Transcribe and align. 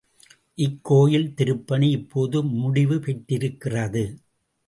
இக்கோயில் 0.57 1.33
திருப்பணி 1.33 1.89
இப்போது 1.89 2.43
முடிவு 2.43 2.99
பெற்றிருக்கிறது. 2.99 4.03